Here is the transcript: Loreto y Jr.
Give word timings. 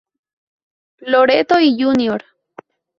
Loreto 1.01 1.59
y 1.59 1.77
Jr. 1.79 2.23